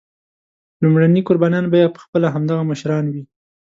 [0.81, 3.23] لومړني قربانیان به یې پخپله همدغه مشران وي.